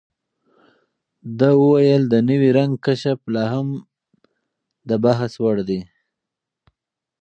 ده 1.39 1.49
وویل، 1.61 2.03
د 2.07 2.15
نوي 2.29 2.49
رنګ 2.57 2.71
کشف 2.85 3.19
لا 3.33 3.43
هم 3.53 3.67
بحثوړ 5.03 5.55
دی. 5.69 5.79